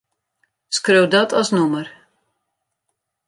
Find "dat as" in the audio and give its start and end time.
1.13-1.49